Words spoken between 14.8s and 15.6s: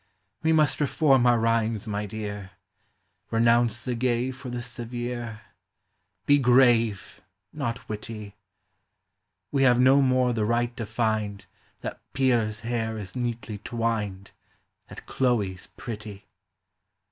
That Chloe